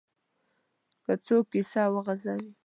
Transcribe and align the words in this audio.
چې 1.05 1.13
څوک 1.25 1.43
کیسه 1.51 1.81
وغځوي. 1.93 2.51